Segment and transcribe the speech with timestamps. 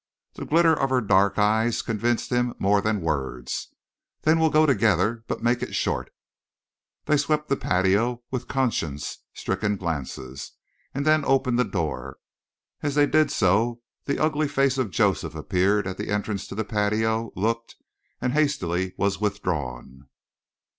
[0.33, 3.67] The glitter of her dark eyes convinced him more than words.
[4.23, 5.23] "Then we'll go together.
[5.27, 6.11] But make it short!"
[7.05, 10.53] They swept the patio with conscience stricken glances,
[10.95, 12.17] and then opened the door.
[12.81, 16.65] As they did so, the ugly face of Joseph appeared at the entrance to the
[16.65, 17.75] patio, looked
[18.19, 20.09] and hastily was withdrawn.